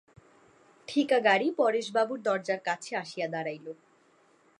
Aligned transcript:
ঠিকা 0.87 1.17
গাড়ি 1.19 1.47
পরেশবাবুর 1.51 2.19
দরজার 2.21 2.61
কাছে 2.65 2.91
আসিয়া 2.95 3.27
দাঁড়াইল। 3.27 3.65